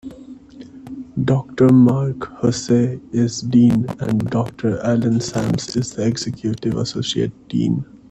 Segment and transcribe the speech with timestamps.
[1.25, 7.85] Doctor Mark Hussey is dean and Doctor Alan Sams is the executive associate dean.